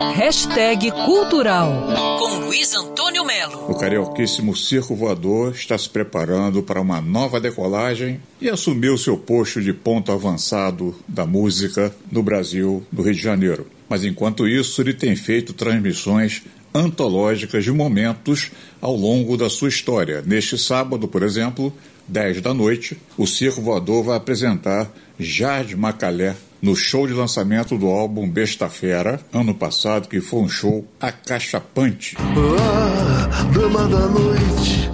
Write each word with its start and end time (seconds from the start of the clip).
Hashtag 0.00 0.92
Cultural 0.92 1.88
com 2.20 2.46
Luiz 2.46 2.72
Antônio 2.72 3.24
Melo. 3.24 3.68
O 3.68 3.76
carioquíssimo 3.76 4.54
Circo 4.54 4.94
Voador 4.94 5.50
está 5.50 5.76
se 5.76 5.90
preparando 5.90 6.62
para 6.62 6.80
uma 6.80 7.00
nova 7.00 7.40
decolagem 7.40 8.20
e 8.40 8.48
assumiu 8.48 8.96
seu 8.96 9.18
posto 9.18 9.60
de 9.60 9.72
ponto 9.72 10.12
avançado 10.12 10.94
da 11.08 11.26
música 11.26 11.92
no 12.12 12.22
Brasil, 12.22 12.86
no 12.92 13.02
Rio 13.02 13.12
de 13.12 13.20
Janeiro. 13.20 13.66
Mas 13.88 14.04
enquanto 14.04 14.46
isso, 14.46 14.80
ele 14.80 14.94
tem 14.94 15.16
feito 15.16 15.52
transmissões 15.52 16.44
antológicas 16.72 17.64
de 17.64 17.72
momentos 17.72 18.52
ao 18.80 18.94
longo 18.94 19.36
da 19.36 19.50
sua 19.50 19.68
história. 19.68 20.22
Neste 20.24 20.56
sábado, 20.56 21.08
por 21.08 21.24
exemplo, 21.24 21.72
10 22.06 22.40
da 22.40 22.54
noite, 22.54 22.96
o 23.16 23.26
Circo 23.26 23.60
Voador 23.60 24.04
vai 24.04 24.16
apresentar 24.16 24.88
Jade 25.18 25.76
Macalé 25.76 26.36
no 26.60 26.74
show 26.74 27.06
de 27.06 27.12
lançamento 27.12 27.76
do 27.76 27.86
álbum 27.86 28.28
Besta 28.28 28.68
Fera, 28.68 29.20
ano 29.32 29.54
passado, 29.54 30.08
que 30.08 30.20
foi 30.20 30.40
um 30.40 30.48
show 30.48 30.84
acachapante. 31.00 32.16
Ah, 32.18 33.44
dama 33.52 33.88
da 33.88 34.06
noite, 34.08 34.90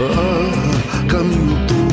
ah, 0.00 1.06
caminho 1.08 1.66
todo. 1.66 1.84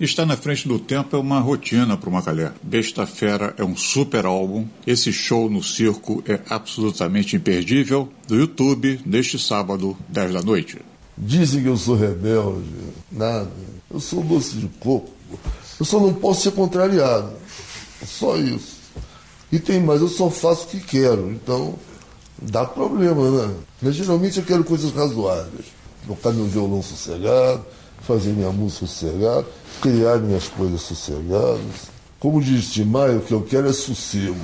Estar 0.00 0.26
na 0.26 0.36
frente 0.36 0.66
do 0.66 0.78
tempo 0.78 1.16
é 1.16 1.18
uma 1.18 1.40
rotina 1.40 1.96
para 1.96 2.10
o 2.10 2.12
Macalé. 2.12 2.52
Besta 2.62 3.06
Fera 3.06 3.54
é 3.56 3.64
um 3.64 3.76
super 3.76 4.26
álbum. 4.26 4.66
Esse 4.86 5.12
show 5.12 5.48
no 5.48 5.62
circo 5.62 6.22
é 6.26 6.40
absolutamente 6.50 7.36
imperdível. 7.36 8.12
Do 8.26 8.34
YouTube, 8.34 9.00
neste 9.06 9.38
sábado, 9.38 9.96
10 10.08 10.32
da 10.34 10.42
noite. 10.42 10.78
Dizem 11.16 11.62
que 11.62 11.68
eu 11.68 11.76
sou 11.76 11.96
rebelde. 11.96 12.68
Nada. 13.10 13.50
Eu 13.90 14.00
sou 14.00 14.22
doce 14.22 14.56
de 14.56 14.66
coco. 14.80 15.10
Eu 15.78 15.86
só 15.86 16.00
não 16.00 16.12
posso 16.12 16.42
ser 16.42 16.52
contrariado. 16.52 17.32
Só 18.06 18.36
isso. 18.36 18.84
E 19.50 19.58
tem 19.58 19.80
mais, 19.80 20.00
eu 20.00 20.08
só 20.08 20.30
faço 20.30 20.64
o 20.64 20.68
que 20.68 20.80
quero. 20.80 21.30
Então, 21.30 21.74
dá 22.40 22.64
problema, 22.64 23.30
né? 23.30 23.54
Mas 23.80 23.94
geralmente 23.94 24.38
eu 24.38 24.44
quero 24.44 24.64
coisas 24.64 24.92
razoáveis. 24.92 25.66
Tocar 26.06 26.32
meu 26.32 26.46
violão 26.46 26.82
sossegado, 26.82 27.64
fazer 28.00 28.32
minha 28.32 28.50
música 28.50 28.86
sossegada, 28.86 29.46
criar 29.80 30.18
minhas 30.18 30.48
coisas 30.48 30.80
sossegadas. 30.80 31.94
Como 32.18 32.40
diz 32.40 32.72
Timai, 32.72 33.16
o 33.16 33.20
que 33.20 33.32
eu 33.32 33.42
quero 33.42 33.68
é 33.68 33.72
sossego. 33.72 34.36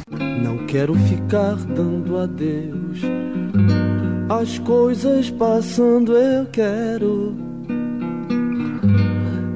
Não 0.43 0.67
quero 0.67 0.95
ficar 0.95 1.57
dando 1.57 2.19
adeus. 2.19 3.01
As 4.29 4.59
coisas 4.61 5.31
passando 5.31 6.15
eu 6.15 6.47
quero. 6.47 7.35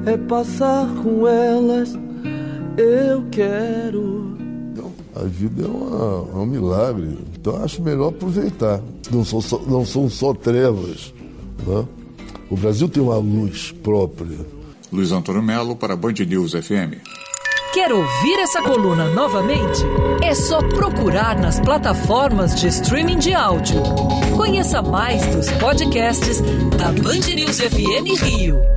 É 0.05 0.17
passar 0.17 0.87
com 1.01 1.27
elas 1.27 1.97
eu 2.77 3.23
quero. 3.31 4.35
A 5.15 5.23
vida 5.23 5.63
é, 5.63 5.67
uma, 5.67 6.27
é 6.33 6.37
um 6.37 6.45
milagre. 6.45 7.17
Então 7.39 7.63
acho 7.63 7.81
melhor 7.81 8.09
aproveitar. 8.09 8.81
Não 9.11 9.23
são 9.23 9.39
só, 9.39 9.59
não 9.59 9.85
são 9.85 10.09
só 10.09 10.33
trevas. 10.33 11.13
Né? 11.65 11.85
O 12.49 12.57
Brasil 12.57 12.89
tem 12.89 13.01
uma 13.01 13.17
luz 13.17 13.71
própria. 13.83 14.37
Luiz 14.91 15.11
Antônio 15.11 15.41
Melo 15.41 15.75
para 15.75 15.95
Band 15.95 16.13
News 16.27 16.51
FM. 16.51 16.99
Quer 17.73 17.91
ouvir 17.91 18.39
essa 18.39 18.61
coluna 18.61 19.09
novamente? 19.09 19.83
É 20.23 20.33
só 20.33 20.59
procurar 20.59 21.37
nas 21.37 21.59
plataformas 21.59 22.55
de 22.55 22.67
streaming 22.67 23.17
de 23.17 23.33
áudio. 23.33 23.81
Conheça 24.35 24.81
mais 24.81 25.25
dos 25.35 25.49
podcasts 25.51 26.41
da 26.77 26.91
Band 26.91 27.35
News 27.35 27.59
FM 27.59 28.21
Rio. 28.21 28.74